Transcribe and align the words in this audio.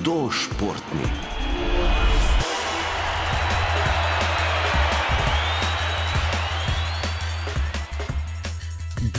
hudo 0.00 0.30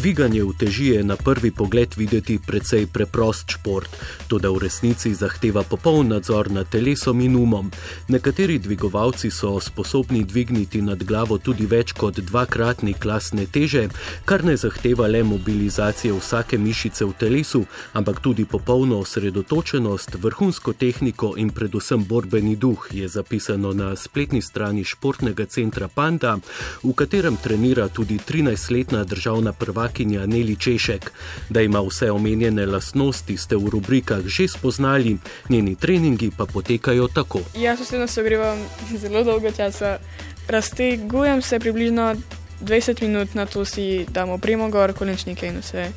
Dviganje 0.02 0.44
uteži 0.44 0.88
je 0.88 1.04
na 1.04 1.16
prvi 1.16 1.52
pogled 1.52 1.94
videti 1.98 2.40
precej 2.48 2.88
preprost 2.88 3.52
šport, 3.52 3.90
tudi 4.28 4.48
v 4.48 4.58
resnici 4.58 5.14
zahteva 5.14 5.62
popoln 5.64 6.08
nadzor 6.08 6.50
nad 6.52 6.70
telesom 6.70 7.22
in 7.22 7.36
umom. 7.36 7.70
Nekateri 8.08 8.58
dvigovalci 8.60 9.30
so 9.32 9.60
sposobni 9.60 10.24
dvigniti 10.24 10.82
nad 10.82 11.04
glavo 11.04 11.38
tudi 11.38 11.66
več 11.66 11.94
kot 11.94 12.18
dvakratni 12.20 12.94
klasne 12.94 13.46
teže, 13.46 13.84
kar 14.26 14.42
ne 14.44 14.58
zahteva 14.58 15.06
le 15.08 15.22
mobilizacije 15.24 16.18
vsake 16.18 16.58
mišice 16.58 17.06
v 17.06 17.14
telesu, 17.20 17.62
ampak 17.94 18.24
tudi 18.26 18.46
popolno 18.46 19.04
osredotočenost, 19.06 20.18
vrhunsko 20.18 20.74
tehniko 20.74 21.36
in 21.38 21.54
predvsem 21.54 22.08
borbeni 22.10 22.56
duh, 22.56 22.90
je 22.90 23.08
zapisano 23.08 23.74
na 23.74 23.94
spletni 23.96 24.42
strani 24.42 24.84
športnega 24.84 25.46
centra 25.46 25.88
Panda, 25.88 26.40
v 26.82 26.94
katerem 26.98 27.38
trenira 27.38 27.88
tudi 27.88 28.18
13-letna 28.18 29.04
državna 29.06 29.54
prvaka 29.54 29.91
prvakinja 29.92 30.26
Neli 30.26 30.56
Češek. 30.56 31.12
Da 31.50 31.62
ima 31.62 31.82
vse 31.82 32.12
omenjene 32.12 32.66
lastnosti, 32.66 33.38
ste 33.38 33.56
v 33.56 33.70
rubrikah 33.70 34.24
že 34.26 34.48
spoznali, 34.48 35.18
njeni 35.50 35.76
treningi 35.76 36.32
pa 36.38 36.46
potekajo 36.46 37.08
tako. 37.08 37.40
Jaz 37.56 37.82
osebno 37.82 38.08
se 38.08 38.22
ogrevam 38.22 38.58
zelo 38.98 39.24
dolgo 39.24 39.52
časa, 39.52 40.00
raztegujem 40.48 41.42
se 41.42 41.60
približno 41.60 42.16
20 42.62 43.02
minut, 43.02 43.36
na 43.36 43.46
to 43.46 43.66
si 43.66 44.06
damo 44.10 44.38
premo 44.38 44.70
gor, 44.70 44.94
kolenčnike 44.94 45.48
in 45.48 45.60
vse. 45.60 45.92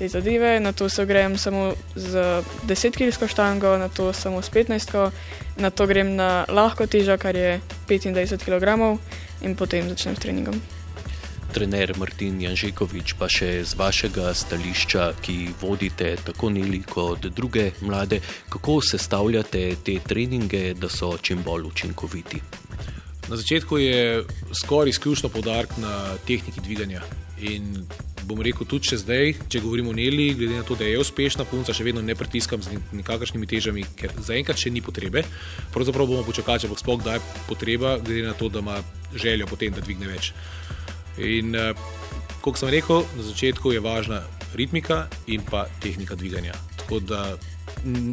Zadeve, 0.00 0.60
na 0.60 0.72
to 0.72 0.88
se 0.88 1.02
ogrejem 1.02 1.38
samo 1.38 1.74
z 1.94 2.42
10 2.66 2.96
kg 2.96 3.28
štango, 3.28 3.78
na 3.78 3.88
to 3.88 4.12
samo 4.12 4.42
s 4.42 4.50
15 4.50 4.90
kg, 4.90 5.12
na 5.56 5.70
to 5.70 5.86
grem 5.86 6.16
na 6.16 6.44
lahko 6.48 6.86
težo, 6.86 7.18
kar 7.18 7.36
je 7.36 7.60
25 7.88 8.40
kg, 8.40 8.96
in 9.42 9.56
potem 9.56 9.88
začnem 9.88 10.16
s 10.16 10.18
treningom 10.18 10.79
trener 11.50 11.92
Martin 11.98 12.40
Janžekovič, 12.40 13.14
pa 13.18 13.28
še 13.30 13.64
z 13.66 13.78
vašega 13.78 14.30
stališča, 14.34 15.10
ki 15.22 15.36
vodite 15.60 16.14
tako 16.24 16.50
Nili 16.54 16.82
kot 16.86 17.26
druge 17.34 17.70
mlade, 17.82 18.20
kako 18.48 18.80
sestavljate 18.84 19.64
te 19.84 19.98
treninge, 20.06 20.74
da 20.74 20.88
so 20.88 21.16
čim 21.18 21.42
bolj 21.46 21.68
učinkoviti? 21.72 22.42
Na 23.30 23.36
začetku 23.36 23.78
je 23.78 24.24
skoraj 24.62 24.90
izključno 24.90 25.28
podarek 25.28 25.76
na 25.78 26.16
tehniki 26.26 26.60
dviganja. 26.60 27.02
In 27.40 27.86
bom 28.26 28.42
rekel 28.42 28.66
tudi 28.66 28.96
zdaj, 28.98 29.34
če 29.48 29.62
govorimo 29.62 29.90
o 29.90 29.96
Neli, 29.96 30.32
glede 30.34 30.58
na 30.58 30.64
to, 30.66 30.74
da 30.78 30.86
je 30.86 30.98
uspešna 31.00 31.46
punca, 31.48 31.74
še 31.74 31.86
vedno 31.86 32.02
ne 32.02 32.14
pritiskam 32.18 32.62
z 32.62 32.78
nekakršnimi 32.94 33.48
težami, 33.50 33.84
ker 33.98 34.14
zaenkrat 34.18 34.58
še 34.58 34.70
ni 34.74 34.82
potrebe. 34.84 35.24
Pravzaprav 35.74 36.10
bomo 36.10 36.26
počakali, 36.26 36.62
če 36.62 36.70
bo 36.70 36.78
sploh 36.78 37.00
kdaj 37.02 37.22
potreba, 37.48 37.96
glede 38.02 38.26
na 38.28 38.34
to, 38.38 38.50
da 38.52 38.62
ima 38.62 38.80
željo 39.14 39.46
potem, 39.50 39.74
da 39.74 39.84
dvigne 39.84 40.10
več. 40.10 40.34
In 41.20 41.56
uh, 41.56 41.76
kot 42.40 42.58
sem 42.58 42.72
rekel, 42.72 43.04
na 43.16 43.22
začetku 43.22 43.72
je 43.72 43.80
važna 43.80 44.22
ritmika 44.54 45.06
in 45.26 45.44
pa 45.44 45.66
tehnika 45.80 46.14
dviganja. 46.14 46.54
Tako 46.76 47.00
da 47.00 47.36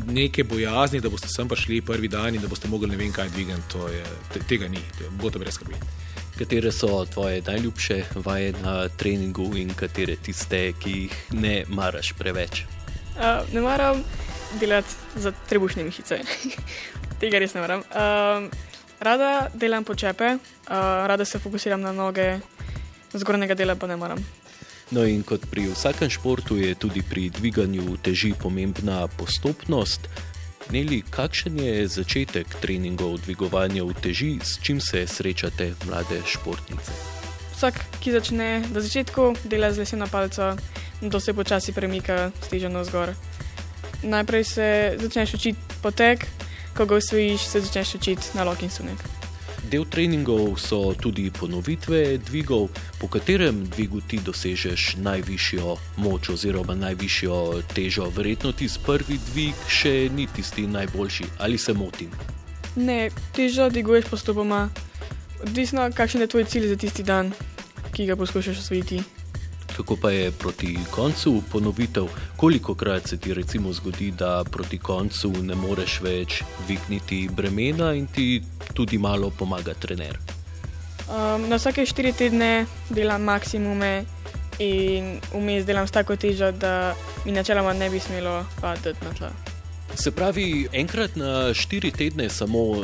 neke 0.07 0.43
bojazni, 0.43 0.99
da 1.01 1.09
boste 1.09 1.27
sem 1.27 1.47
prišli 1.47 1.81
prvi 1.81 2.07
dan 2.07 2.35
in 2.35 2.41
da 2.41 2.47
boste 2.47 2.67
mogli 2.67 2.89
ne 2.89 2.97
vem 2.97 3.11
kaj 3.11 3.29
dvigati, 3.29 3.79
te, 4.33 4.39
tega 4.47 4.67
ni, 4.67 4.79
bote 5.21 5.39
brez 5.39 5.53
skrbi. 5.53 5.75
Katere 6.37 6.71
so 6.71 7.05
tvoje 7.05 7.41
najljubše 7.47 8.03
vaje 8.15 8.53
na 8.63 8.87
treningu 8.89 9.55
in 9.57 9.73
katere 9.73 10.15
tiste, 10.15 10.73
ki 10.79 10.91
jih 10.91 11.15
ne 11.31 11.63
maraš 11.67 12.13
preveč? 12.13 12.63
Uh, 13.17 13.41
ne 13.53 13.61
maram 13.61 14.03
delati 14.59 14.93
za 15.15 15.31
trebušne 15.49 15.83
mišice. 15.83 16.19
Tega 17.21 17.39
res 17.39 17.53
ne 17.53 17.61
maram. 17.61 17.81
Uh, 17.89 18.51
rada 18.99 19.49
delam 19.53 19.83
počepe, 19.83 20.35
uh, 20.35 20.69
rada 21.09 21.25
se 21.25 21.39
fokusiram 21.39 21.81
na 21.81 21.91
noge, 21.91 22.37
zgornjega 23.13 23.55
dela 23.55 23.75
pa 23.75 23.87
ne 23.87 23.95
moram. 23.95 24.23
No, 24.91 25.03
in 25.03 25.23
kot 25.27 25.43
pri 25.51 25.67
vsakem 25.67 26.09
športu 26.09 26.57
je 26.57 26.75
tudi 26.75 27.03
pri 27.03 27.29
dviganju 27.29 27.97
teži 28.03 28.31
pomembna 28.39 29.07
postopnost. 29.07 30.07
Neli, 30.71 31.01
kakšen 31.03 31.59
je 31.59 31.87
začetek 31.87 32.47
treningov 32.63 33.19
dvigovanja 33.23 33.83
v 33.83 33.95
teži, 34.03 34.31
s 34.43 34.59
čim 34.63 34.79
se 34.83 35.07
srečate, 35.07 35.73
mlade 35.87 36.21
športnice? 36.27 36.91
Vsak, 37.55 37.79
ki 38.03 38.11
začne 38.11 38.63
na 38.71 38.79
začetku, 38.79 39.47
dela 39.47 39.71
z 39.71 39.83
leseno 39.83 40.07
palco, 40.11 40.55
da 41.01 41.19
se 41.19 41.33
počasi 41.33 41.75
premika 41.75 42.31
steženo 42.43 42.83
zgor. 42.83 43.15
Najprej 44.03 44.43
se 44.43 44.67
začneš 44.99 45.33
učiti 45.33 45.59
potek, 45.81 46.27
ko 46.77 46.85
ga 46.85 46.95
usvojiš, 46.95 47.41
se 47.41 47.61
začneš 47.61 47.95
učiti 47.95 48.35
na 48.35 48.43
lok 48.43 48.63
in 48.63 48.69
sunek. 48.69 49.16
Del 49.67 49.83
treningov 49.85 50.55
so 50.63 50.95
tudi 50.95 51.27
ponovitve 51.27 52.17
dvigov, 52.23 52.69
po 52.99 53.07
katerem 53.11 53.65
dvigu 53.67 53.99
ti 54.07 54.19
dosežeš 54.23 54.95
najvišjo 55.03 55.75
moč 55.97 56.29
oziroma 56.29 56.75
najvišjo 56.75 57.61
težo. 57.75 58.07
Verjetno 58.15 58.51
ti 58.55 58.69
z 58.71 58.79
prvi 58.79 59.19
dvig 59.33 59.67
še 59.67 60.07
ni 60.15 60.27
tisti 60.31 60.67
najboljši, 60.71 61.27
ali 61.43 61.59
se 61.59 61.75
motim? 61.75 62.15
Ne, 62.79 63.09
težo 63.35 63.67
dviguješ 63.69 64.07
postopoma, 64.07 64.69
odvisno 65.43 65.89
kakšen 65.91 66.23
je 66.23 66.31
tvoj 66.31 66.47
cilj 66.47 66.71
za 66.71 66.79
tisti 66.79 67.03
dan, 67.03 67.35
ki 67.91 68.07
ga 68.07 68.15
poskušaš 68.15 68.63
osvojiti 68.63 69.03
kako 69.77 69.95
pa 70.01 70.11
je 70.11 70.31
proti 70.31 70.77
koncu 70.91 71.43
ponovitev, 71.51 72.07
koliko 72.35 72.75
krat 72.75 73.07
se 73.07 73.17
ti 73.17 73.33
recimo 73.33 73.73
zgodi, 73.73 74.11
da 74.11 74.43
proti 74.51 74.77
koncu 74.77 75.33
ne 75.43 75.55
moreš 75.55 75.99
več 76.01 76.41
dvigniti 76.65 77.29
bremena 77.31 77.93
in 77.93 78.07
ti 78.07 78.41
tudi 78.73 78.97
malo 78.97 79.29
pomaga 79.29 79.73
trener. 79.73 80.17
Um, 81.07 81.49
na 81.49 81.55
vsake 81.55 81.85
štiri 81.85 82.11
tedne 82.13 82.65
delam 82.89 83.23
maksimume 83.23 84.05
in 84.59 85.19
vmes 85.33 85.65
delam 85.65 85.87
s 85.87 85.91
tako 85.91 86.15
težo, 86.15 86.51
da 86.51 86.95
mi 87.25 87.31
načeloma 87.31 87.73
ne 87.73 87.89
bi 87.89 87.99
smelo 87.99 88.45
padati 88.61 89.05
na 89.05 89.13
tla. 89.13 89.46
Se 89.95 90.11
pravi, 90.11 90.67
enkrat 90.73 91.15
na 91.15 91.53
štiri 91.53 91.91
tedne 91.91 92.29
samo 92.29 92.59
uh, 92.59 92.83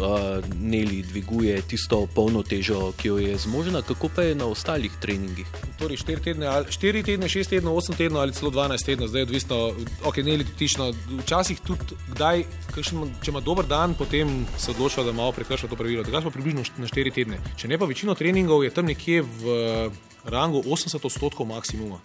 Neli 0.62 1.02
dviguje 1.04 1.62
tisto 1.62 2.08
polno 2.16 2.44
težo, 2.44 2.94
ki 2.98 3.08
jo 3.08 3.18
je 3.18 3.38
zmožna, 3.38 3.82
kako 3.82 4.10
pa 4.16 4.22
je 4.22 4.36
na 4.36 4.46
ostalih 4.46 4.92
treningih? 5.02 5.48
Torej, 5.80 5.98
štiri 5.98 6.22
tedne, 6.22 6.48
štiri 6.70 7.04
tedne, 7.04 7.30
šest 7.30 7.54
tednov, 7.54 7.78
osem 7.78 7.96
tednov 7.96 8.22
ali 8.22 8.34
celo 8.34 8.52
dvanajst 8.52 8.86
tednov, 8.86 9.12
zdaj 9.12 9.22
je 9.22 9.28
odvisno, 9.30 9.60
ok, 10.06 10.18
Neli 10.24 10.48
tično. 10.58 10.94
Včasih 11.24 11.60
tudi, 11.60 11.98
kdaj, 12.16 12.46
kakšen, 12.74 13.04
če 13.22 13.32
ima 13.32 13.44
dober 13.44 13.68
dan, 13.68 13.94
potem 14.00 14.46
se 14.58 14.72
odloča, 14.72 15.04
da 15.04 15.12
malo 15.12 15.36
prekrša 15.36 15.68
to 15.68 15.76
pravilo. 15.76 16.04
Tega 16.04 16.22
smo 16.22 16.32
približno 16.32 16.64
na 16.78 16.88
štiri 16.88 17.12
tedne. 17.12 17.40
Če 17.58 17.68
ne 17.68 17.78
pa 17.78 17.86
večino 17.86 18.16
treningov, 18.16 18.64
je 18.64 18.74
tam 18.74 18.90
nekje 18.90 19.22
v 19.22 19.92
rangu 20.26 20.64
80 20.64 21.06
odstotkov 21.06 21.48
maksimuma. 21.48 22.00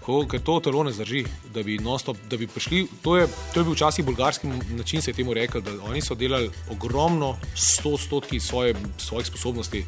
Tako, 0.00 0.24
ker 0.30 0.40
to 0.40 0.60
telo 0.64 0.82
ne 0.84 0.92
zdrži, 0.92 1.24
da 1.54 1.62
bi, 1.62 1.78
nostop, 1.78 2.16
da 2.30 2.36
bi 2.36 2.48
prišli. 2.48 2.86
To 3.02 3.16
je, 3.16 3.26
to 3.54 3.60
je 3.60 3.64
bil 3.64 3.74
včasih 3.76 4.04
bolgarski 4.04 4.48
način, 4.76 5.02
se 5.02 5.10
je 5.10 5.14
temu 5.14 5.34
rekel, 5.34 5.60
da 5.60 5.70
oni 5.84 6.00
so 6.00 6.14
delali 6.14 6.50
ogromno, 6.70 7.36
sto 7.54 7.94
odstotki 7.98 8.40
svoje, 8.40 8.74
svojih 8.98 9.26
sposobnosti, 9.26 9.84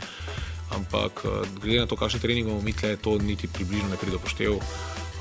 ampak 0.76 1.24
eh, 1.24 1.48
glede 1.62 1.80
na 1.80 1.86
to, 1.86 1.96
kakšne 1.96 2.20
treninge 2.20 2.50
imamo 2.50 2.62
mi 2.62 2.72
tle, 2.72 2.96
to 2.96 3.18
niti 3.18 3.48
približno 3.48 3.88
ne 3.88 3.96
pride 3.96 4.18
poštev. 4.18 4.60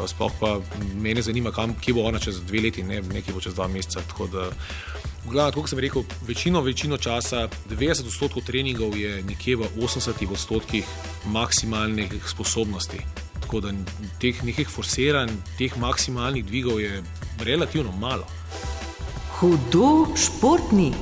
Sploh 0.07 0.31
pa 0.39 0.59
me 0.95 1.21
zanima, 1.21 1.51
kam, 1.51 1.75
kje 1.79 1.93
bo 1.93 2.03
ona 2.07 2.19
čez 2.19 2.41
dve 2.41 2.61
leti, 2.61 2.83
ne 2.83 3.01
nekje 3.01 3.33
bo 3.33 3.41
čez 3.41 3.53
dva 3.53 3.67
meseca. 3.67 4.01
Glavno, 5.29 5.51
kot 5.53 5.69
sem 5.69 5.79
rekel, 5.79 6.03
večino, 6.27 6.61
večino 6.61 6.97
časa, 6.97 7.47
90 7.69 8.07
odstotkov 8.07 8.43
treningov 8.43 8.97
je 8.97 9.21
nekje 9.23 9.55
v 9.55 9.69
80 9.77 10.31
odstotkih 10.31 10.85
maksimalnih 11.25 12.15
sposobnosti. 12.27 12.99
Tako 13.51 13.67
da 13.67 13.71
teh 14.15 14.37
nekih 14.47 14.69
forsiranj, 14.71 15.33
teh 15.59 15.73
maksimalnih 15.75 16.45
dvigov 16.45 16.77
je 16.79 17.01
relativno 17.43 17.91
malo. 17.91 18.23
Hudo 19.39 20.07
športni. 20.15 20.93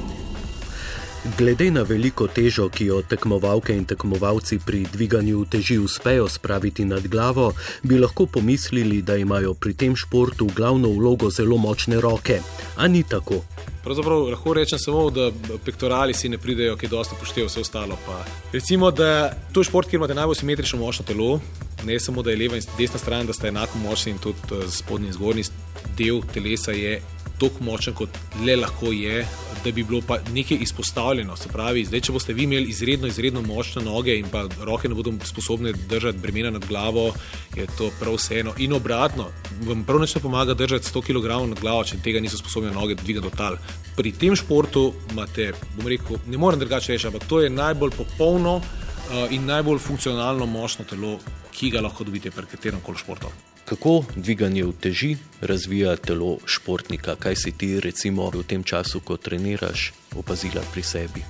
Glede 1.37 1.67
na 1.71 1.83
veliko 1.85 2.25
težo, 2.27 2.65
ki 2.73 2.87
jo 2.89 2.97
tekmovalke 3.05 3.75
in 3.77 3.85
tekmovalci 3.85 4.57
pri 4.65 4.81
dviganju 4.93 5.45
teži 5.45 5.77
uspejo 5.77 6.25
spraviti 6.27 6.85
nad 6.85 7.07
glavo, 7.07 7.51
bi 7.83 8.01
lahko 8.01 8.25
pomislili, 8.25 9.01
da 9.01 9.17
imajo 9.17 9.53
pri 9.53 9.73
tem 9.73 9.95
športu 9.95 10.49
glavno 10.55 10.89
vlogo 10.89 11.29
zelo 11.29 11.57
močne 11.57 12.01
roke. 12.01 12.41
A 12.77 12.87
ni 12.87 13.03
tako. 13.03 13.43
Pravzaprav 13.83 14.25
lahko 14.33 14.53
rečem 14.53 14.79
samo, 14.79 15.09
da 15.09 15.29
pektorali 15.65 16.13
si 16.13 16.29
ne 16.29 16.37
pridejo, 16.37 16.77
ki 16.77 16.87
dosta 16.87 17.15
poštejo 17.19 17.45
vse 17.45 17.61
ostalo. 17.61 17.97
Pa. 18.05 18.23
Recimo, 18.53 18.91
da 18.91 19.35
to 19.53 19.61
je 19.61 19.69
šport, 19.69 19.89
kjer 19.89 20.01
imate 20.01 20.17
najbolj 20.17 20.41
simetrično 20.41 20.79
močno 20.79 21.05
telo, 21.05 21.39
ne 21.85 21.99
samo 21.99 22.21
da 22.21 22.31
je 22.31 22.37
leva 22.37 22.55
in 22.55 22.63
desna 22.77 22.99
stran, 22.99 23.27
da 23.27 23.33
sta 23.33 23.47
enako 23.47 23.77
močni 23.77 24.11
in 24.11 24.17
tudi 24.17 24.39
eh, 24.51 24.67
spodnji 24.71 25.07
in 25.07 25.13
zgornji 25.13 25.43
del 25.97 26.21
telesa 26.33 26.71
je 26.71 27.01
tako 27.39 27.63
močen, 27.63 27.93
kot 27.95 28.17
le 28.43 28.55
lahko 28.59 28.91
je, 28.91 29.23
da 29.63 29.71
bi 29.71 29.83
bilo 29.83 30.01
pa 30.07 30.17
nekaj 30.33 30.57
izpostavljeno. 30.61 31.35
Se 31.37 31.49
pravi, 31.51 31.85
zdaj, 31.85 32.01
če 32.07 32.15
boste 32.15 32.33
vi 32.33 32.43
imeli 32.43 32.69
izredno, 32.71 33.07
izredno 33.07 33.41
močne 33.41 33.83
noge 33.83 34.15
in 34.19 34.27
pa 34.31 34.45
roke 34.67 34.89
ne 34.89 34.95
bodo 34.95 35.13
sposobne 35.25 35.73
držati 35.89 36.19
bremena 36.19 36.51
nad 36.51 36.65
glavo, 36.67 37.13
je 37.55 37.67
to 37.77 37.89
prav 37.99 38.15
vseeno. 38.19 38.53
In 38.57 38.73
obratno, 38.73 39.29
vam 39.67 39.83
prav 39.87 39.99
neč 40.03 40.15
ne 40.15 40.21
pomaga 40.21 40.53
držati 40.53 40.87
100 40.91 41.03
kg 41.07 41.39
nad 41.49 41.59
glavo, 41.59 41.83
če 41.83 42.01
tega 42.03 42.19
niso 42.19 42.37
sposobne 42.37 42.71
noge 42.75 42.95
dvigati 42.99 43.27
do 43.27 43.35
tal. 43.35 43.57
Pri 43.95 44.11
tem 44.11 44.35
športu 44.35 44.91
imate, 45.11 45.51
bom 45.77 45.87
rekel, 45.87 46.19
ne 46.27 46.37
morem 46.37 46.59
drugače 46.59 46.95
reči, 46.95 47.07
ampak 47.07 47.27
to 47.27 47.41
je 47.43 47.49
najbolj 47.49 47.95
popolno 47.97 48.59
uh, 48.59 49.31
in 49.31 49.45
najbolj 49.45 49.79
funkcionalno 49.83 50.45
močno 50.45 50.85
telo, 50.85 51.17
ki 51.51 51.69
ga 51.69 51.81
lahko 51.81 52.03
dobite 52.03 52.31
pri 52.31 52.45
katerem 52.45 52.81
koli 52.85 52.97
športu. 52.97 53.31
Kako 53.69 54.03
dviganje 54.15 54.65
uteži 54.65 55.17
razvija 55.41 55.95
telo 55.95 56.37
športnika? 56.45 57.15
Kaj 57.15 57.35
si 57.35 57.51
ti, 57.51 57.79
recimo, 57.79 58.29
v 58.33 58.43
tem 58.43 58.63
času, 58.63 58.99
ko 58.99 59.17
treniraš, 59.17 59.91
opazila 60.17 60.63
pri 60.73 60.83
sebi? 60.83 61.21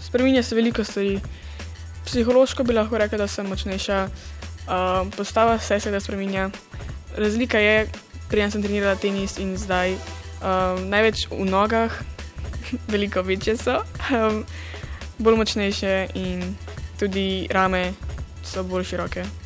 Spreminja 0.00 0.42
se 0.42 0.54
veliko 0.54 0.84
stvari. 0.84 1.20
Psihološko 2.06 2.64
bi 2.64 2.72
lahko 2.72 2.98
rekla, 2.98 3.18
da 3.18 3.28
sem 3.28 3.46
močnejša, 3.48 4.00
uh, 4.08 5.12
postava 5.16 5.58
se 5.58 5.80
seveda 5.80 6.00
spreminja. 6.00 6.50
Razlika 7.16 7.58
je, 7.58 7.86
prej 8.32 8.50
sem 8.50 8.62
trenirala 8.62 8.96
tenis 8.96 9.38
in 9.38 9.56
zdaj 9.60 9.92
uh, 9.92 10.80
največ 10.88 11.28
v 11.30 11.44
nogah, 11.44 11.92
veliko 12.92 13.22
večje 13.22 13.56
so, 13.60 13.82
um, 14.08 14.44
bolj 15.18 15.36
močnejše 15.36 16.08
in 16.14 16.56
tudi 16.98 17.46
rame 17.50 17.92
so 18.44 18.64
bolj 18.64 18.84
široke. 18.84 19.43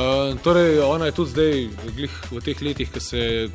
Uh, 0.00 0.38
torej, 0.40 0.78
ona 0.80 1.10
je 1.10 1.12
tudi 1.12 1.30
zdaj, 1.30 1.68
v 2.30 2.40
teh 2.40 2.62
letih, 2.62 2.88
ko 2.92 3.00
se 3.00 3.50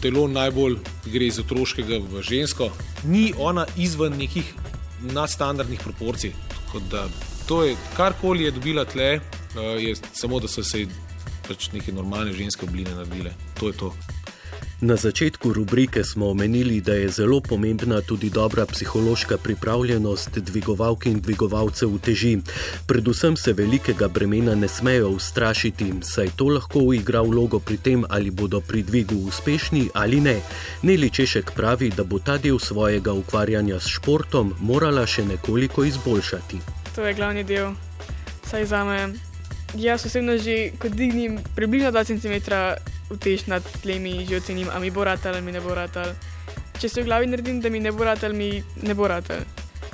telo 0.00 0.26
najbolj 0.28 0.76
gre 1.08 1.28
iz 1.30 1.38
otroškega 1.40 2.00
v 2.04 2.22
žensko, 2.24 2.68
ni 3.08 3.30
ona 3.38 3.64
izven 3.80 4.18
nekih 4.18 4.44
nadstandardnih 5.14 5.80
proporcij. 5.80 6.34
To 7.48 7.62
je 7.64 7.76
karkoli 7.96 8.44
je 8.44 8.50
dobila 8.50 8.84
tle, 8.84 9.20
uh, 9.20 9.80
je 9.80 9.94
samo 10.12 10.40
da 10.40 10.48
so 10.48 10.62
se 10.62 10.84
pač 11.48 11.70
neke 11.72 11.92
normalne 11.92 12.32
ženske 12.36 12.66
obline 12.68 12.92
naredile. 12.94 13.32
To 13.60 13.72
je 13.72 13.78
to. 13.80 13.94
Na 14.80 14.96
začetku 14.96 15.52
rubrike 15.52 16.04
smo 16.04 16.30
omenili, 16.30 16.80
da 16.80 16.94
je 16.94 17.08
zelo 17.08 17.40
pomembna 17.40 18.00
tudi 18.00 18.30
dobra 18.30 18.66
psihološka 18.66 19.36
pripravljenost 19.38 20.38
dvigovalk 20.38 21.06
in 21.06 21.20
dvigovalcev 21.20 21.98
teži. 21.98 22.38
Predvsem 22.86 23.36
se 23.36 23.52
velikega 23.52 24.08
bremena 24.08 24.54
ne 24.54 24.68
smejo 24.68 25.08
ustrašiti, 25.08 25.92
saj 26.02 26.28
to 26.36 26.48
lahko 26.48 26.92
igra 26.92 27.20
vlogo 27.20 27.58
pri 27.58 27.76
tem, 27.76 28.04
ali 28.08 28.30
bodo 28.30 28.60
pri 28.60 28.82
dvigu 28.82 29.14
uspešni 29.14 29.88
ali 29.94 30.20
ne. 30.20 30.40
Neli 30.82 31.10
Češek 31.10 31.52
pravi, 31.56 31.90
da 31.96 32.04
bo 32.04 32.18
ta 32.18 32.38
del 32.38 32.58
svojega 32.58 33.12
ukvarjanja 33.12 33.80
s 33.80 33.86
športom 33.86 34.54
morala 34.60 35.06
še 35.06 35.24
nekoliko 35.24 35.84
izboljšati. 35.84 36.60
To 36.94 37.04
je 37.04 37.14
glavni 37.14 37.44
del, 37.44 37.74
saj 38.48 38.64
za 38.64 38.84
me. 38.84 39.29
Jaz 39.78 40.02
osebno 40.06 40.34
že, 40.34 40.74
ko 40.82 40.90
dignem 40.90 41.38
približno 41.54 41.94
2 41.94 42.18
cm 42.18 42.36
utež 43.10 43.46
nad 43.46 43.62
tlemi, 43.82 44.26
že 44.26 44.42
ocenim, 44.42 44.66
ali 44.70 44.88
mi 44.88 44.90
bo 44.90 45.04
ratal 45.04 45.34
ali 45.34 45.42
mi 45.42 45.52
ne 45.52 45.60
bo 45.60 45.74
ratal. 45.74 46.14
Če 46.80 46.88
se 46.88 47.02
v 47.02 47.06
glavi 47.06 47.26
naredim, 47.26 47.60
da 47.60 47.70
mi 47.70 47.78
ne 47.78 47.92
bo 47.92 48.06
ratal, 48.06 48.32
mi 48.32 48.62
ne 48.82 48.94
bo 48.94 49.06
ratal. 49.06 49.42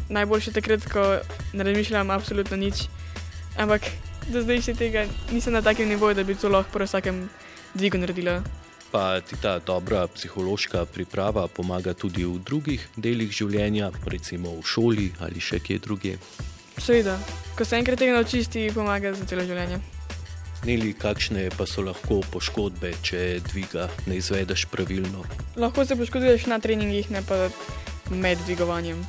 Najboljše 0.09 0.53
takrat, 0.55 0.85
ko 0.87 1.21
ne 1.53 1.65
razmišljam 1.65 2.11
absolutno 2.11 2.57
nič. 2.57 2.87
Ampak 3.59 3.89
do 4.31 4.41
zdaj 4.45 4.63
še 4.71 4.75
tega 4.79 5.05
nisem 5.33 5.53
na 5.53 5.65
takem 5.65 5.89
nivoju, 5.89 6.15
da 6.15 6.25
bi 6.25 6.37
to 6.39 6.49
lahko 6.49 6.73
po 6.73 6.85
vsakem 6.85 7.27
dvigu 7.75 7.99
naredila. 7.99 8.41
Pa 8.93 9.21
ti 9.21 9.37
ta 9.37 9.59
dobra 9.59 10.07
psihološka 10.07 10.87
priprava 10.89 11.49
pomaga 11.49 11.93
tudi 11.93 12.25
v 12.25 12.39
drugih 12.39 12.81
delih 12.97 13.33
življenja, 13.33 13.91
recimo 14.07 14.55
v 14.57 14.63
šoli 14.65 15.09
ali 15.21 15.43
še 15.43 15.61
kje 15.61 15.83
drugje. 15.83 16.19
Seveda, 16.79 17.19
ko 17.57 17.65
se 17.65 17.77
enkrat 17.79 17.99
tega 17.99 18.15
naučiš, 18.15 18.49
ti 18.53 18.71
pomaga 18.75 19.15
za 19.17 19.25
celo 19.27 19.45
življenje. 19.49 19.81
Neli, 20.67 20.93
kakšne 20.99 21.49
pa 21.57 21.67
so 21.69 21.85
lahko 21.87 22.23
poškodbe, 22.33 22.91
če 23.07 23.41
dviga 23.53 23.87
ne 24.11 24.19
izvedeš 24.19 24.67
pravilno? 24.73 25.23
Lahko 25.57 25.85
se 25.87 25.97
poškoduješ 25.97 26.49
na 26.51 26.59
treningih, 26.59 27.11
ne 27.15 27.23
pa 27.27 27.47
med 28.11 28.41
dvigovanjem. 28.47 29.05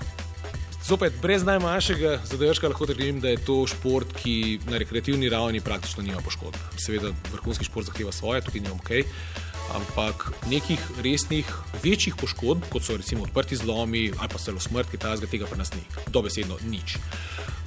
Zopet, 0.88 1.18
brez 1.20 1.44
najmanjšega 1.44 2.14
zadržka 2.30 2.70
lahko 2.72 2.86
trdim, 2.88 3.20
da 3.20 3.34
je 3.34 3.42
to 3.44 3.58
šport, 3.68 4.14
ki 4.22 4.60
na 4.70 4.80
rekreativni 4.80 5.28
ravni 5.30 5.60
praktično 5.62 6.06
nima 6.06 6.22
poškodb. 6.24 6.56
Seveda, 6.80 7.12
vrhunski 7.34 7.68
šport 7.68 7.90
zahteva 7.90 8.14
svoje, 8.16 8.46
tukaj 8.46 8.64
ni 8.64 8.72
ok. 8.72 8.94
Ampak 9.76 10.32
nekih 10.48 10.80
resnih, 11.04 11.50
večjih 11.84 12.16
poškodb, 12.16 12.70
kot 12.72 12.84
so 12.84 12.98
recimo 12.98 13.24
odprti 13.28 13.56
zlomi 13.56 14.12
ali 14.20 14.30
pa 14.32 14.40
celo 14.40 14.60
smrt, 14.60 14.92
ki 14.92 14.98
tega 14.98 15.46
pri 15.46 15.58
nas 15.58 15.74
ni. 15.74 15.84
Dobesedno 16.08 16.58
nič. 16.70 16.98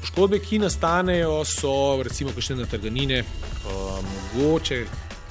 Poškodbe, 0.01 0.41
ki 0.41 0.59
nastanejo, 0.59 1.45
so 1.45 2.01
recimo 2.03 2.33
kakšne 2.33 2.57
natrganine, 2.63 3.25
um, 3.69 4.05
mogoče 4.35 4.87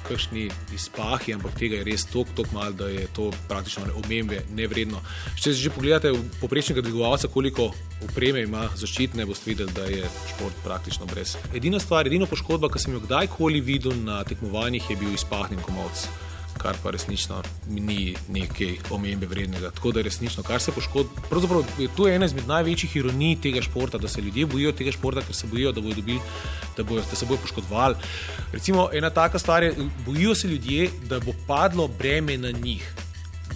kakšni 0.10 0.48
izpahi, 0.74 1.34
ampak 1.38 1.54
tega 1.60 1.80
je 1.80 1.86
res 1.86 2.06
toliko, 2.10 2.34
toliko 2.40 2.56
malo, 2.56 2.78
da 2.82 2.88
je 2.90 3.08
to 3.16 3.30
praktično 3.48 3.86
omembe 4.04 4.42
nevredno. 4.56 5.02
Če 5.38 5.54
že 5.54 5.74
pogledate 5.74 6.14
poprečnega 6.42 6.82
dvigovalca, 6.86 7.30
koliko 7.30 7.70
opreme 8.06 8.44
ima 8.46 8.68
zaščitne, 8.76 9.28
boste 9.30 9.52
videli, 9.52 9.76
da 9.76 9.86
je 9.90 10.10
šport 10.34 10.64
praktično 10.64 11.06
brez. 11.10 11.36
Edina 11.54 11.80
stvar, 11.80 12.08
edina 12.08 12.30
poškodba, 12.30 12.72
ki 12.74 12.82
sem 12.82 12.98
jo 12.98 13.04
kdajkoli 13.06 13.62
videl 13.62 13.94
na 14.06 14.24
tekmovanjih, 14.24 14.90
je 14.90 15.00
bil 15.04 15.14
izpahnjen 15.14 15.62
komovc 15.66 16.29
kar 16.60 16.76
pa 16.84 16.92
resnično 16.92 17.42
ni 17.70 18.16
nekaj 18.28 18.76
omembe 18.92 19.28
vrednega. 19.28 19.72
Tako 19.72 19.92
da 19.96 20.02
resnično, 20.02 20.44
kar 20.44 20.62
se 20.62 20.72
poškoduje, 20.72 21.28
pravzaprav 21.30 21.64
to 21.98 22.08
je 22.08 22.16
ena 22.16 22.26
izmed 22.26 22.48
največjih 22.48 22.96
ironij 22.96 23.38
tega 23.42 23.62
športa, 23.62 23.98
da 23.98 24.08
se 24.08 24.22
ljudje 24.22 24.46
bojijo 24.46 24.72
tega 24.72 24.92
športa, 24.92 25.24
ker 25.26 25.36
se 25.36 25.48
bojijo, 25.48 25.72
da, 25.72 25.82
bojo 25.82 25.96
dobili, 25.96 26.20
da, 26.78 26.84
bojo, 26.84 27.04
da 27.10 27.16
se 27.16 27.26
bojo 27.26 27.40
poškodovali. 27.42 27.96
Recimo, 28.52 28.90
ena 28.94 29.10
taka 29.10 29.40
stvar 29.40 29.64
je, 29.64 29.76
bojijo 30.06 30.36
se 30.36 30.48
ljudje, 30.48 30.90
da 31.08 31.20
bo 31.20 31.36
padlo 31.48 31.88
breme 31.88 32.38
na 32.38 32.52
njih. 32.52 32.94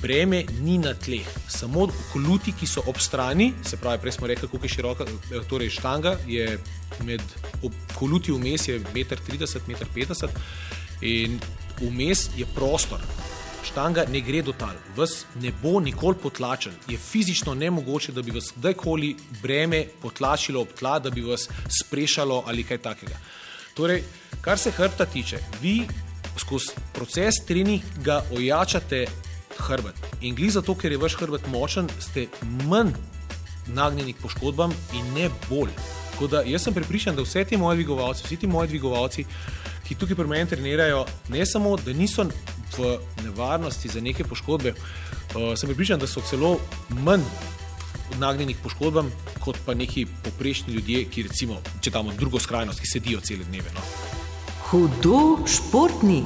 Breme 0.02 0.44
ni 0.60 0.78
na 0.78 0.94
tleh, 0.94 1.28
samo 1.48 1.88
koluti, 2.12 2.52
ki 2.60 2.68
so 2.68 2.82
ob 2.88 2.98
strani, 3.00 3.54
se 3.64 3.78
pravi, 3.78 4.02
prej 4.02 4.12
smo 4.12 4.28
rekli, 4.28 4.48
kako 4.52 4.66
je 4.66 4.70
široka, 4.70 5.06
torej 5.50 5.70
štanga 5.70 6.18
je 6.28 6.58
med 7.04 7.22
koluti 7.96 8.32
vmes 8.32 8.68
je 8.68 8.80
1,30 8.80 9.60
m, 9.68 9.76
1,50 9.76 10.28
m 10.28 10.42
in 11.02 11.40
vmes 11.82 12.30
je 12.38 12.46
prostor. 12.56 13.02
Štanga 13.64 14.04
ne 14.12 14.20
gre 14.22 14.42
do 14.44 14.52
tal, 14.52 14.76
vas 14.96 15.24
ne 15.42 15.52
bo 15.62 15.80
nikoli 15.80 16.18
potlačen. 16.22 16.74
Je 16.88 16.98
fizično 16.98 17.54
nemogoče, 17.54 18.12
da 18.12 18.22
bi 18.22 18.32
vas 18.32 18.52
kdajkoli 18.56 19.16
breme 19.42 19.86
potlačilo 20.02 20.62
ob 20.62 20.74
tla, 20.80 21.00
da 21.00 21.10
bi 21.10 21.22
vas 21.22 21.48
sprešalo 21.82 22.44
ali 22.48 22.64
kaj 22.64 22.78
takega. 22.78 23.18
Torej, 23.74 24.04
kar 24.42 24.60
se 24.60 24.72
hrbta 24.72 25.06
tiče, 25.06 25.40
vi 25.62 25.88
skozi 26.38 26.76
proces 26.94 27.40
treninga 27.48 28.22
ojačate 28.36 29.06
hrbet. 29.58 29.96
In 30.22 30.36
glede 30.36 30.60
zato, 30.60 30.76
ker 30.76 30.92
je 30.92 30.98
vaš 30.98 31.16
hrbet 31.18 31.48
močen, 31.48 31.90
ste 32.00 32.28
manj 32.70 32.94
nagnjeni 33.68 34.14
k 34.14 34.22
poškodbam 34.22 34.74
in 34.94 35.14
ne 35.14 35.30
bolj. 35.50 35.72
Tako 36.12 36.28
da 36.28 36.42
jaz 36.46 36.64
sem 36.64 36.74
pripričan, 36.74 37.16
da 37.16 37.22
vse 37.22 37.46
ti 37.46 37.58
moji 37.58 37.78
dvigovalci, 37.78 38.24
vsi 38.26 38.38
ti 38.38 38.48
moji 38.48 38.68
dvigovalci, 38.68 39.26
ki 39.88 39.96
tukaj 39.96 40.16
pri 40.16 40.28
meni 40.28 40.50
trenirajo, 40.50 41.06
ne 41.30 41.46
samo, 41.46 41.76
da 41.78 41.94
niso 41.94 42.26
v 42.78 42.98
nevarnosti 43.24 43.90
za 43.90 44.02
neke 44.02 44.24
poškodbe, 44.24 44.74
uh, 44.74 45.54
sem 45.58 45.70
pripričan, 45.70 46.00
da 46.00 46.08
so 46.08 46.22
celo 46.30 46.58
manj 47.04 47.26
nagnjeni 48.20 48.54
k 48.54 48.64
poškodbam, 48.64 49.12
kot 49.40 49.58
pa 49.66 49.74
neki 49.74 50.06
poprečni 50.24 50.74
ljudje, 50.74 51.06
ki 51.06 51.24
recimo, 51.24 51.60
če 51.82 51.92
damo 51.92 52.14
drugo 52.18 52.40
skrajnost, 52.40 52.80
ki 52.80 52.88
sedijo 52.88 53.22
cele 53.22 53.46
dneve. 53.50 53.74
No. 53.76 53.86
Hudo 54.70 55.20
športni. 55.48 56.24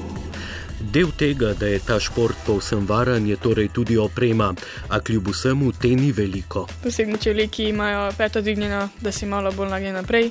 Del 0.80 1.10
tega, 1.18 1.56
da 1.58 1.68
je 1.68 1.80
ta 1.82 1.98
šport 2.00 2.38
povsem 2.46 2.86
varen, 2.88 3.26
je 3.28 3.36
torej 3.42 3.72
tudi 3.74 3.98
oprema, 3.98 4.52
a 4.90 5.00
kljub 5.00 5.32
vsemu 5.34 5.72
te 5.82 5.90
ni 5.98 6.12
veliko. 6.14 6.68
Posebno 6.84 7.18
če 7.18 7.34
veliki 7.34 7.72
imajo 7.72 8.12
peto 8.18 8.42
dvignjeno, 8.42 8.84
da 9.02 9.12
si 9.12 9.26
malo 9.26 9.52
bolj 9.52 9.74
nagnjen 9.74 9.98
naprej. 9.98 10.30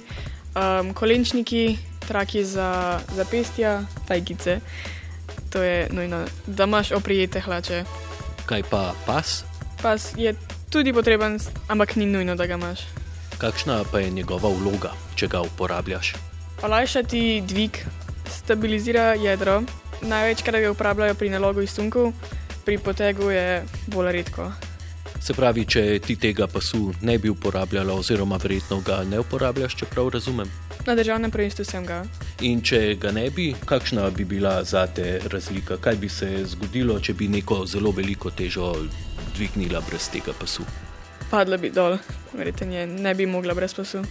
Um, 0.56 0.94
kolenčniki, 0.94 1.76
traki 2.08 2.44
za 2.44 3.00
zapestja, 3.16 3.82
tajkice. 4.08 4.60
To 5.50 5.62
je 5.62 5.88
nujno, 5.90 6.24
da 6.46 6.64
imaš 6.64 6.92
oprijete 6.92 7.40
hlače. 7.40 7.84
Kaj 8.46 8.62
pa 8.70 8.94
pas? 9.06 9.44
Pas 9.82 10.12
je 10.16 10.34
tudi 10.70 10.92
potreben, 10.92 11.38
ampak 11.68 11.96
ni 11.96 12.06
nujno, 12.06 12.34
da 12.34 12.46
ga 12.46 12.54
imaš. 12.54 12.80
Kakšna 13.38 13.84
pa 13.92 14.00
je 14.00 14.10
njegova 14.10 14.48
vloga, 14.48 14.92
če 15.14 15.28
ga 15.28 15.40
uporabljaš? 15.40 16.14
Olajšati 16.62 17.42
dvig, 17.46 17.78
stabilizira 18.30 19.14
jedro. 19.14 19.62
Največkrat 20.02 20.60
ga 20.60 20.70
uporabljajo 20.70 21.14
pri 21.14 21.30
nalogu 21.30 21.60
iz 21.60 21.70
sunku, 21.70 22.12
pri 22.64 22.78
potegu 22.78 23.30
je 23.30 23.64
bolj 23.86 24.12
redko. 24.12 24.52
Se 25.20 25.34
pravi, 25.34 25.64
če 25.66 25.98
ti 25.98 26.16
tega 26.16 26.46
pasu 26.46 26.92
ne 27.02 27.18
bi 27.18 27.28
uporabljala, 27.28 27.94
oziroma 27.94 28.36
verjetno 28.42 28.80
ga 28.80 29.02
ne 29.04 29.20
uporabljaš, 29.20 29.74
če 29.74 29.88
prav 29.90 30.08
razumem. 30.14 30.50
Na 30.86 30.94
državnem 30.94 31.30
prvenstvu 31.30 31.64
sem 31.64 31.86
ga. 31.86 32.04
In 32.46 32.60
če 32.62 32.94
ga 33.00 33.10
ne 33.10 33.30
bi, 33.30 33.48
kakšna 33.66 34.10
bi 34.10 34.24
bila 34.24 34.60
za 34.64 34.86
te 34.86 35.18
razlika? 35.32 35.80
Kaj 35.82 35.96
bi 35.96 36.08
se 36.08 36.28
zgodilo, 36.44 37.00
če 37.00 37.14
bi 37.14 37.28
neko 37.28 37.64
zelo 37.66 37.90
veliko 37.90 38.30
težo 38.30 38.74
dvignila 39.36 39.82
brez 39.88 40.06
tega 40.12 40.34
pasu? 40.40 40.62
Padla 41.30 41.58
bi 41.58 41.72
dol, 41.74 41.98
verjetno 42.32 42.86
ne 42.86 43.14
bi 43.14 43.26
mogla 43.26 43.54
brez 43.54 43.74
pasu. 43.74 44.04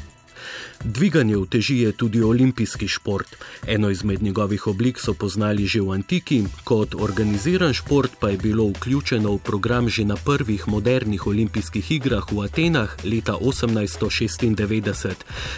Dviganje 0.84 1.38
uteži 1.38 1.80
je 1.80 1.92
tudi 1.92 2.22
olimpijski 2.22 2.88
šport. 2.88 3.36
Eno 3.68 3.90
izmed 3.90 4.24
njegovih 4.24 4.68
oblik 4.68 5.00
so 5.00 5.14
poznali 5.14 5.66
že 5.66 5.82
v 5.82 5.92
antiki, 5.92 6.44
kot 6.64 6.96
organiziran 6.96 7.74
šport 7.74 8.12
pa 8.20 8.30
je 8.30 8.38
bilo 8.38 8.68
vključeno 8.68 9.34
v 9.34 9.38
program 9.38 9.90
že 9.90 10.06
na 10.06 10.16
prvih 10.16 10.68
modernih 10.68 11.28
olimpijskih 11.28 11.92
igrah 11.92 12.32
v 12.32 12.46
Atenah 12.46 12.96
leta 13.04 13.34
1896. 13.34 15.14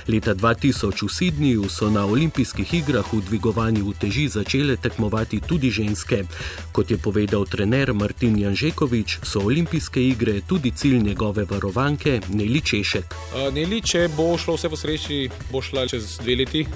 Leta 0.08 0.36
2000 0.36 1.04
v 1.04 1.10
Sydneyju 1.10 1.70
so 1.70 1.90
na 1.90 2.06
olimpijskih 2.06 2.74
igrah 2.74 3.14
v 3.14 3.22
dvigovanju 3.22 3.86
uteži 3.86 4.28
začele 4.28 4.78
tekmovati 4.78 5.40
tudi 5.40 5.72
ženske. 5.72 6.24
Kot 6.72 6.92
je 6.92 6.98
povedal 6.98 7.46
trener 7.46 7.94
Martin 7.94 8.38
Janžekovič, 8.40 9.20
so 9.24 9.40
olimpijske 9.40 10.08
igre 10.08 10.42
tudi 10.42 10.72
cilj 10.72 11.00
njegove 11.00 11.46
varovanke 11.50 12.22
Neli 12.30 12.62
Češek. 12.62 13.16
Neli, 13.54 13.82
če 13.82 14.08
bo 14.18 14.38
šlo 14.38 14.56
vse 14.56 14.70
po 14.70 14.77
sreči, 14.78 15.30
bo 15.52 15.62
šla 15.62 15.88
čez 15.90 16.18
dve 16.22 16.36
leti 16.44 16.68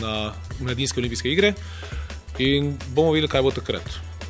na 0.00 0.32
mladinske 0.60 1.00
olimpijske 1.00 1.32
igre 1.32 1.52
in 2.38 2.78
bomo 2.94 3.12
videli, 3.12 3.30
kaj 3.30 3.42
bo 3.42 3.50
takrat. 3.50 3.82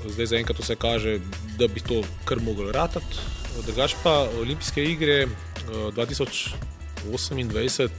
Zdaj 0.09 0.27
zaenkrat 0.33 0.59
vse 0.63 0.77
kaže, 0.79 1.19
da 1.59 1.69
bi 1.69 1.81
to 1.85 2.03
kar 2.25 2.41
moglo 2.41 2.73
ratati. 2.73 3.17
Drugač 3.67 3.95
pa 4.03 4.29
olimpijske 4.41 4.85
igre 4.85 5.27
2028, 5.69 7.91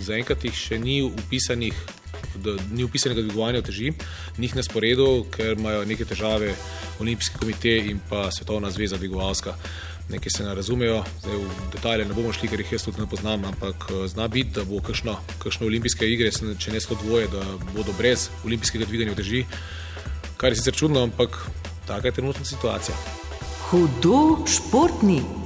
zaenkrat 0.00 0.44
jih 0.44 0.56
še 0.56 0.78
ni 0.82 1.02
upisanih. 1.04 1.74
Da 2.36 2.52
ni 2.72 2.84
upisanega 2.84 3.22
dvigovanja 3.22 3.62
teži, 3.64 3.92
njih 4.36 4.56
na 4.56 4.62
sporedu, 4.64 5.24
ker 5.32 5.56
imajo 5.56 5.84
neke 5.88 6.04
težave 6.04 6.54
Olimpijski 7.00 7.38
komitej 7.40 7.78
in 7.92 8.00
pa 8.10 8.30
Svetovna 8.32 8.70
zveza 8.70 8.96
dvigovalska 9.00 9.54
nekaj 10.08 10.30
se 10.30 10.44
ne 10.44 10.54
razumejo, 10.54 11.04
zdaj 11.20 11.36
v 11.36 11.70
detalje 11.72 12.04
ne 12.04 12.14
bomo 12.14 12.32
šli, 12.32 12.48
ker 12.48 12.60
jih 12.60 12.72
jaz 12.76 12.84
tudi 12.86 13.00
ne 13.00 13.08
poznam, 13.10 13.44
ampak 13.44 13.88
eh, 13.90 14.08
zna 14.08 14.28
biti, 14.28 14.54
da 14.58 14.64
bo 14.64 14.80
kakšno, 14.80 15.16
kakšno 15.42 15.66
olimpijske 15.66 16.08
igre, 16.08 16.30
če 16.30 16.72
ne 16.72 16.80
sto 16.80 16.98
dvoje, 17.02 17.28
da 17.32 17.42
bodo 17.74 17.94
brez 17.98 18.28
olimpijskega 18.44 18.86
dviganja 18.86 19.16
drži, 19.18 19.44
kar 20.36 20.52
je 20.52 20.60
sicer 20.60 20.74
čudno, 20.74 21.02
ampak 21.02 21.38
taka 21.86 22.08
je 22.08 22.18
trenutna 22.20 22.44
situacija. 22.44 22.96
Hudo 23.70 24.46
športni. 24.46 25.45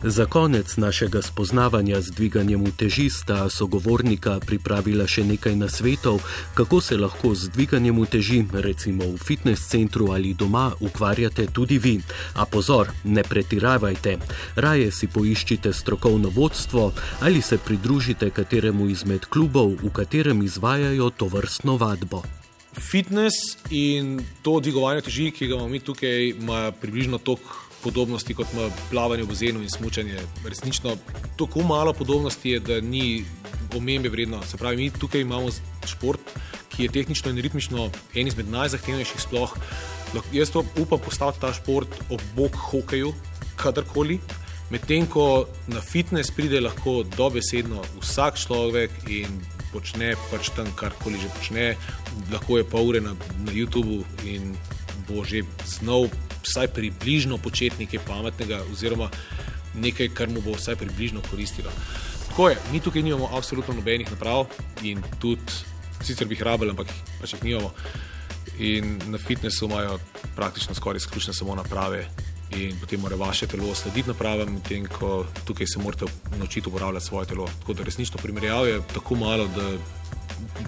Za 0.00 0.24
konec 0.26 0.76
našega 0.76 1.22
spoznavanja 1.22 2.00
z 2.00 2.10
dviganjem 2.10 2.62
uteži 2.62 3.10
sta 3.10 3.50
sogovornika 3.52 4.38
pripravila 4.40 5.04
še 5.04 5.26
nekaj 5.28 5.52
nasvetov, 5.60 6.24
kako 6.56 6.80
se 6.80 6.96
lahko 6.96 7.34
z 7.36 7.52
dviganjem 7.52 7.98
uteži, 8.00 8.40
recimo 8.64 9.04
v 9.04 9.20
fitness 9.20 9.68
centru 9.68 10.08
ali 10.16 10.32
doma, 10.32 10.72
ukvarjate 10.80 11.46
tudi 11.52 11.76
vi. 11.76 12.00
A 12.40 12.48
pozor, 12.48 12.88
ne 13.04 13.20
pretiravajte. 13.20 14.16
Raje 14.56 14.88
si 14.88 15.04
poiščite 15.06 15.72
strokovno 15.72 16.32
vodstvo 16.32 16.92
ali 17.20 17.44
se 17.44 17.60
pridružite 17.60 18.30
kateremu 18.32 18.88
izmed 18.88 19.28
klubov, 19.28 19.76
v 19.84 19.92
katerem 19.92 20.40
izvajajo 20.40 21.10
to 21.12 21.28
vrstno 21.28 21.76
vadbo. 21.76 22.24
Fitness 22.72 23.60
in 23.68 24.24
to 24.40 24.60
dvigovanje 24.64 25.10
teži, 25.12 25.28
ki 25.28 25.46
ga 25.46 25.60
imamo 25.60 25.68
mi 25.68 25.80
tukaj, 25.84 26.32
ima 26.40 26.72
približno 26.72 27.18
toliko 27.20 27.69
podobnosti 27.82 28.34
kot 28.34 28.46
ima 28.52 28.68
plavanje 28.90 29.22
v 29.22 29.32
bazenu 29.32 29.62
in 29.62 29.70
smučanje. 29.70 30.18
Resnično 30.44 30.96
tako 31.38 31.62
malo 31.62 31.92
podobnosti 31.92 32.50
je, 32.50 32.60
da 32.60 32.80
ni 32.80 33.24
omembe 33.76 34.08
vredno. 34.08 34.42
Se 34.46 34.56
pravi, 34.56 34.76
mi 34.76 34.90
tukaj 34.90 35.20
imamo 35.20 35.48
šport, 35.86 36.20
ki 36.68 36.82
je 36.82 36.92
tehnično 36.92 37.30
in 37.30 37.38
ritmično 37.38 37.90
en 38.14 38.26
izmed 38.26 38.48
najzahtevnejših 38.50 39.20
sploh. 39.20 39.56
Jaz 40.32 40.50
to 40.50 40.64
upam 40.78 40.98
postaviti 40.98 41.40
ta 41.40 41.52
šport 41.54 41.88
ob 42.10 42.20
bok 42.36 42.56
hokeju, 42.56 43.12
kadarkoli. 43.56 44.18
Medtem 44.70 45.06
ko 45.06 45.46
na 45.66 45.80
fitness 45.80 46.30
pride 46.30 46.60
lahko 46.60 47.02
dobesedno 47.16 47.82
vsak 48.00 48.38
človek 48.38 48.90
in 49.10 49.40
počne 49.72 50.14
pač 50.30 50.50
tam 50.54 50.70
karkoli 50.78 51.18
že 51.18 51.30
počne, 51.34 51.64
lahko 52.30 52.58
je 52.58 52.66
pol 52.66 52.90
ure 52.90 53.00
na, 53.02 53.14
na 53.42 53.52
YouTubu 53.54 54.02
in 54.26 54.54
bo 55.08 55.24
že 55.26 55.42
znov 55.66 56.10
vsaj 56.42 56.68
približno 56.74 57.38
početi 57.38 57.84
nekaj 57.84 58.00
pametnega, 58.06 58.62
oziroma 58.72 59.10
nekaj, 59.74 60.08
kar 60.14 60.28
mu 60.28 60.40
bo 60.40 60.54
vsaj 60.56 60.76
približno 60.76 61.22
koristilo. 61.30 61.70
Tako 62.28 62.48
je, 62.48 62.56
mi 62.72 62.80
tukaj 62.80 63.02
nimamo 63.02 63.30
absolutno 63.36 63.74
nobenih 63.74 64.10
naprav 64.10 64.46
in 64.82 65.02
tudi, 65.18 65.52
sicer 66.02 66.26
bi 66.26 66.34
jih 66.34 66.42
rabili, 66.42 66.70
ampak 66.70 66.88
pač 67.20 67.34
jih 67.34 67.44
nimamo. 67.44 67.72
In 68.58 68.98
na 69.06 69.18
fitnessu 69.18 69.66
imajo 69.66 69.98
praktično 70.36 70.74
skoraj 70.74 70.96
izključno 70.96 71.34
samo 71.34 71.54
naprave. 71.54 72.06
In 72.56 72.76
potem 72.80 73.00
mora 73.00 73.16
vaše 73.16 73.46
telo 73.46 73.74
slediti 73.74 74.08
napravam, 74.08 74.54
medtem 74.54 74.86
ko 74.86 75.26
tukaj 75.46 75.66
se 75.66 75.78
morate 75.78 76.06
naučiti 76.38 76.68
uporabljati 76.68 77.06
svoje 77.06 77.26
telo. 77.26 77.46
Tako 77.60 77.74
da 77.74 77.84
resnično 77.84 78.18
primerjava 78.22 78.66
je 78.66 78.80
tako 78.94 79.14
malo, 79.14 79.46
da 79.46 79.70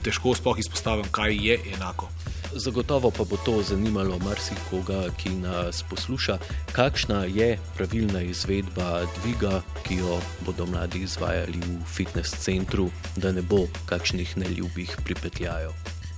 težko 0.02 0.34
sploh 0.34 0.58
izpostavim, 0.58 1.04
kaj 1.10 1.34
je 1.46 1.58
enako. 1.74 2.08
Zagotovo 2.54 3.10
pa 3.10 3.24
bo 3.24 3.36
to 3.36 3.62
zanimalo 3.62 4.18
marsikoga, 4.18 5.08
ki 5.16 5.30
nas 5.40 5.82
posluša, 5.90 6.38
kakšna 6.72 7.24
je 7.24 7.58
pravilna 7.76 8.20
izvedba 8.22 9.06
dviga, 9.20 9.62
ki 9.86 9.96
jo 10.02 10.20
bodo 10.46 10.66
mladi 10.66 11.02
izvajali 11.02 11.58
v 11.58 11.80
fitness 11.88 12.36
centru, 12.44 12.90
da 13.16 13.32
ne 13.32 13.42
bo 13.42 13.64
kakšnih 13.86 14.36
neljubih 14.36 14.96
pripetljajev. 15.04 15.72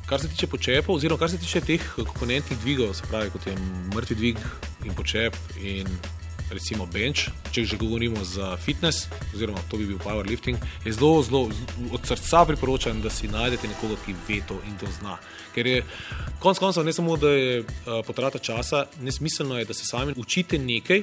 Kar 0.07 0.21
se 0.21 0.29
tiče 0.29 0.47
počepov, 0.47 0.97
oziroma 0.97 1.19
kar 1.19 1.31
se 1.31 1.39
tiče 1.39 1.61
teh 1.61 1.87
komponentnih 1.97 2.59
dvigov, 2.59 2.95
se 2.95 3.07
pravi 3.09 3.31
kot 3.31 3.47
je 3.47 3.57
mrtvi 3.95 4.17
dvig 4.17 4.39
in 4.85 4.95
počep 4.95 5.37
in 5.63 5.89
recimo 6.55 6.87
bench, 6.87 7.29
če 7.53 7.65
že 7.65 7.77
govorimo 7.77 8.25
za 8.25 8.57
fitness, 8.57 9.09
oziroma 9.35 9.61
to 9.71 9.77
bi 9.77 9.87
bil 9.87 9.99
powerlifting, 9.99 10.57
je 10.85 10.93
zelo, 10.93 11.23
zelo 11.23 11.51
od 11.93 12.07
srca 12.07 12.45
priporočam, 12.45 13.03
da 13.03 13.11
si 13.11 13.29
najdete 13.29 13.69
nekoga, 13.69 13.99
ki 14.07 14.15
ve 14.29 14.41
to 14.49 14.59
in 14.69 14.79
to 14.81 14.87
zna. 15.01 15.19
Ker 15.55 15.67
je 15.67 15.83
konec 16.43 16.59
koncev 16.59 16.85
ne 16.85 16.93
samo, 16.93 17.17
da 17.17 17.31
je 17.31 17.61
uh, 17.61 18.01
potrata 18.07 18.39
časa, 18.39 18.87
nesmiselno 19.01 19.59
je, 19.59 19.65
da 19.65 19.75
se 19.75 19.87
sami 19.87 20.15
učite 20.17 20.59
nekaj, 20.59 21.03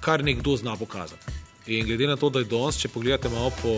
kar 0.00 0.24
nekdo 0.24 0.56
zna 0.56 0.76
pokazati. 0.76 1.42
In 1.66 1.86
glede 1.86 2.06
na 2.06 2.16
to, 2.16 2.30
da 2.30 2.42
je 2.42 2.50
danes, 2.50 2.78
če 2.82 2.90
pogledate 2.90 3.30
malo 3.30 3.52
po 3.62 3.74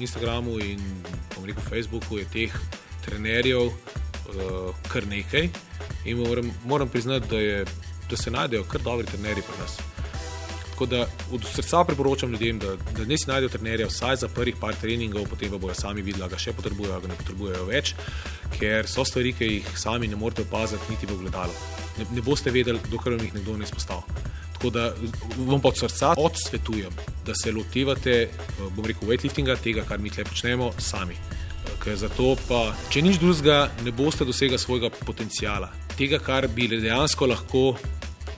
Instagramu 0.00 0.58
in 0.60 0.80
rekel, 1.44 1.62
Facebooku, 1.68 2.18
je 2.20 2.28
teh 2.32 2.58
trenerjev 3.04 3.70
uh, 3.70 4.76
kar 4.92 5.06
nekaj. 5.08 5.48
In 6.04 6.20
moram, 6.20 6.52
moram 6.64 6.88
priznati, 6.88 7.28
da, 7.30 7.40
je, 7.40 7.64
da 8.10 8.16
se 8.16 8.30
najdejo 8.30 8.64
kar 8.68 8.82
dobri 8.84 9.06
trenerji 9.06 9.42
pri 9.42 9.60
nas. 9.62 9.93
Tako 10.74 10.86
da 10.86 11.06
od 11.32 11.44
srca 11.54 11.84
priporočam 11.84 12.32
ljudem, 12.32 12.58
da, 12.58 12.72
da 12.96 13.04
ne 13.06 13.18
si 13.18 13.28
najdejo 13.30 13.48
trenerja 13.48 13.86
vsaj 13.86 14.16
za 14.16 14.28
prvih 14.28 14.56
par 14.60 14.74
treningov, 14.74 15.28
potem 15.30 15.50
pa 15.50 15.58
bojo 15.58 15.74
sami 15.74 16.02
videli, 16.02 16.24
da 16.24 16.28
ga 16.28 16.38
še 16.38 16.50
potrebujejo, 16.52 16.96
da 17.04 17.12
ne 17.12 17.18
potrebujejo 17.20 17.68
več, 17.68 17.92
ker 18.58 18.88
so 18.90 19.04
stvari, 19.06 19.30
ki 19.38 19.50
jih 19.52 19.68
sami 19.78 20.10
ne 20.10 20.18
morete 20.18 20.42
opaziti, 20.42 20.90
niti 20.90 21.06
v 21.06 21.20
gledalu. 21.20 21.54
Ne, 22.00 22.08
ne 22.18 22.26
boste 22.26 22.50
vedeli, 22.50 22.82
dokler 22.90 23.14
vam 23.14 23.22
jih 23.22 23.38
nekdo 23.38 23.54
ne 23.54 23.70
izpostavi. 23.70 24.26
Tako 24.56 24.74
da 24.74 24.90
vam 25.46 25.62
pa 25.62 25.70
od 25.70 25.78
srca 25.78 26.12
odsvetujem, 26.18 26.98
da 27.26 27.38
se 27.38 27.54
lotevate, 27.54 28.18
bom 28.58 28.82
rekel, 28.90 29.06
weightliftinga, 29.12 29.60
tega, 29.62 29.86
kar 29.86 30.02
mi 30.02 30.10
tukaj 30.10 30.26
počnemo, 30.32 30.72
sami. 30.82 31.14
Ker 31.84 31.94
zato 32.02 32.32
pa, 32.48 32.64
če 32.90 33.02
nič 33.04 33.22
drugega, 33.22 33.68
ne 33.86 33.94
boste 33.94 34.26
dosegli 34.26 34.58
svojega 34.58 34.90
potencijala, 35.04 35.70
tega, 35.94 36.18
kar 36.18 36.50
bi 36.50 36.66
dejansko 36.66 37.30
lahko 37.30 37.68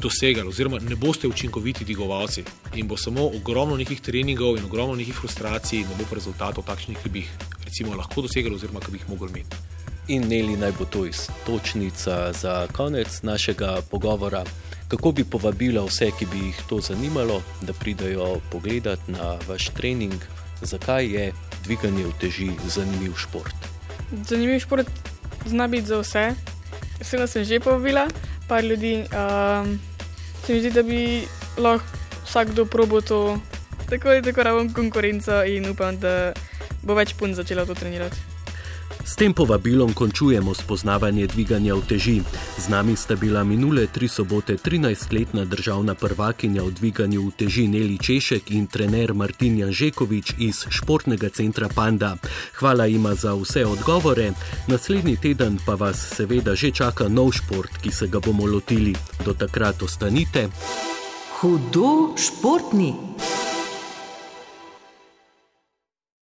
dosegali, 0.02 0.48
oziroma 0.48 0.78
ne 0.78 0.96
boste 0.96 1.28
učinkoviti 1.28 1.84
dvigovalci 1.84 2.44
in 2.74 2.88
bo 2.88 2.96
samo 2.96 3.26
ogromno 3.26 3.76
nekih 3.76 4.00
treningov 4.00 4.56
in 4.56 4.64
ogromno 4.64 4.94
nekih 4.94 5.14
frustracij, 5.14 5.80
in 5.80 5.88
ne 5.88 5.96
bo 5.98 6.04
pa 6.10 6.14
rezultatov 6.14 6.64
takšnih, 6.64 6.98
ki 7.02 7.08
bi 7.08 7.24
jih 7.24 7.30
recimo 7.64 7.96
lahko 7.96 8.22
dosegali, 8.22 8.54
oziroma 8.54 8.80
ki 8.80 8.90
bi 8.90 8.98
jih 8.98 9.08
mogli 9.08 9.30
imeti. 9.30 9.56
In 10.08 10.28
Neli 10.28 10.56
naj 10.56 10.72
bo 10.78 10.84
to 10.84 11.06
istočnica 11.06 12.32
za 12.32 12.66
konec 12.72 13.22
našega 13.22 13.80
pogovora. 13.90 14.44
Kako 14.88 15.12
bi 15.12 15.24
povabila 15.24 15.82
vse, 15.84 16.12
ki 16.18 16.26
bi 16.30 16.44
jih 16.46 16.60
to 16.68 16.80
zanimalo, 16.80 17.42
da 17.62 17.72
pridajo 17.72 18.40
pogledat 18.50 19.08
na 19.08 19.38
vaš 19.48 19.68
trening, 19.74 20.14
zakaj 20.62 21.06
je 21.06 21.32
dviganje 21.64 22.06
uteži 22.06 22.50
zanimiv 22.68 23.16
šport? 23.18 23.56
Zanimiv 24.28 24.60
šport 24.60 24.86
zna 25.46 25.66
biti 25.66 25.86
za 25.86 25.98
vse. 25.98 26.34
Vse 27.00 27.26
sem 27.26 27.44
že 27.44 27.60
povabila, 27.60 28.06
par 28.48 28.64
ljudi. 28.64 29.04
Um, 29.10 29.78
se 30.44 30.54
mi 30.54 30.60
zdi, 30.60 30.70
da 30.70 30.82
bi 30.82 31.26
lahko 31.58 31.86
vsakdo 32.24 32.64
probo 32.64 33.00
to, 33.00 33.38
tako 33.90 34.10
je 34.10 34.22
tako 34.22 34.42
ravno 34.42 34.72
konkurenca 34.74 35.44
in 35.44 35.70
upam, 35.70 35.98
da 35.98 36.32
bo 36.82 36.94
več 36.94 37.14
pun 37.14 37.34
začela 37.34 37.66
to 37.66 37.74
trenirati. 37.74 38.35
S 39.06 39.14
tem 39.16 39.34
povabilom 39.34 39.94
končujemo 39.94 40.54
spoznavanje 40.54 41.26
dviganja 41.26 41.74
v 41.74 41.82
teži. 41.86 42.18
Z 42.58 42.68
nami 42.68 42.96
sta 42.96 43.14
bila 43.16 43.44
minule 43.44 43.86
tri 43.86 44.08
sobote 44.08 44.56
13-letna 44.58 45.44
državna 45.44 45.94
prvakinja 45.94 46.62
v 46.62 46.70
dviganju 46.74 47.22
v 47.22 47.30
teži 47.30 47.68
Neli 47.68 47.98
Češek 47.98 48.50
in 48.50 48.66
trener 48.66 49.14
Martin 49.14 49.58
Janžekovič 49.58 50.34
iz 50.38 50.66
športnega 50.68 51.30
centra 51.30 51.68
Panda. 51.68 52.16
Hvala 52.58 52.86
ima 52.86 53.14
za 53.14 53.34
vse 53.34 53.66
odgovore. 53.66 54.32
Naslednji 54.66 55.16
teden 55.16 55.58
pa 55.66 55.74
vas 55.74 55.96
seveda 56.16 56.54
že 56.54 56.70
čaka 56.74 57.08
nov 57.08 57.32
šport, 57.32 57.78
ki 57.78 57.92
se 57.92 58.06
ga 58.10 58.18
bomo 58.20 58.46
lotili. 58.46 58.94
Do 59.24 59.34
takrat 59.34 59.82
ostanite. 59.82 60.48
Hudo 61.38 62.18
športni. 62.18 62.94